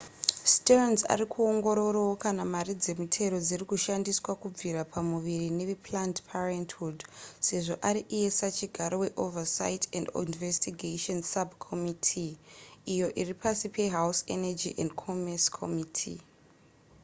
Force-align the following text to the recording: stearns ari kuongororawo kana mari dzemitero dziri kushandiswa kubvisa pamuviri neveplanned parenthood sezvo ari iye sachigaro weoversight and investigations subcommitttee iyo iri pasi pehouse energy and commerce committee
stearns 0.53 1.01
ari 1.13 1.25
kuongororawo 1.33 2.13
kana 2.23 2.43
mari 2.53 2.73
dzemitero 2.83 3.35
dziri 3.47 3.65
kushandiswa 3.71 4.31
kubvisa 4.41 4.83
pamuviri 4.93 5.47
neveplanned 5.59 6.17
parenthood 6.29 6.97
sezvo 7.47 7.75
ari 7.89 8.01
iye 8.17 8.29
sachigaro 8.39 8.95
weoversight 9.03 9.83
and 9.97 10.05
investigations 10.29 11.23
subcommitttee 11.33 12.39
iyo 12.93 13.07
iri 13.21 13.33
pasi 13.41 13.65
pehouse 13.75 14.19
energy 14.35 14.71
and 14.81 14.91
commerce 15.03 15.45
committee 15.59 16.19